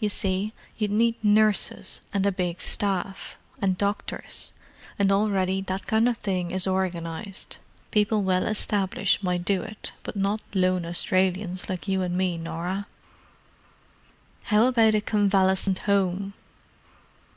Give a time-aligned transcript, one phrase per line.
[0.00, 4.52] You see you'd need nurses and a big staff, and doctors;
[4.98, 7.58] and already that kind of thing is organized.
[7.92, 12.88] People well established might do it, but not lone Australians like you and me, Norah."
[14.42, 16.34] "How about a convalescent home?"